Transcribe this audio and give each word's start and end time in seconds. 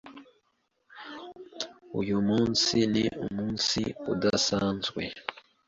Uyu 1.99 2.17
munsi 2.27 2.75
ni 2.91 3.03
umunsi 3.25 3.81
udasanzwe. 4.13 5.01